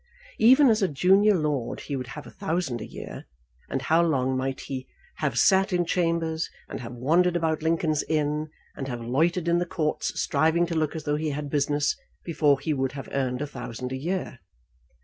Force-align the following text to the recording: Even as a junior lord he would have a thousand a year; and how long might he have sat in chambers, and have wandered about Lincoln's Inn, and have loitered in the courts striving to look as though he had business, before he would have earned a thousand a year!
Even 0.39 0.67
as 0.67 0.81
a 0.81 0.87
junior 0.87 1.35
lord 1.35 1.81
he 1.81 1.95
would 1.95 2.07
have 2.07 2.25
a 2.25 2.31
thousand 2.31 2.81
a 2.81 2.87
year; 2.87 3.25
and 3.69 3.83
how 3.83 4.01
long 4.01 4.35
might 4.35 4.61
he 4.61 4.87
have 5.17 5.37
sat 5.37 5.71
in 5.71 5.85
chambers, 5.85 6.49
and 6.67 6.79
have 6.79 6.93
wandered 6.93 7.35
about 7.35 7.61
Lincoln's 7.61 8.01
Inn, 8.09 8.49
and 8.75 8.87
have 8.87 9.05
loitered 9.05 9.47
in 9.47 9.59
the 9.59 9.65
courts 9.67 10.19
striving 10.19 10.65
to 10.65 10.73
look 10.75 10.95
as 10.95 11.03
though 11.03 11.17
he 11.17 11.29
had 11.29 11.51
business, 11.51 11.95
before 12.25 12.59
he 12.59 12.73
would 12.73 12.93
have 12.93 13.09
earned 13.11 13.43
a 13.43 13.45
thousand 13.45 13.91
a 13.91 13.95
year! 13.95 14.39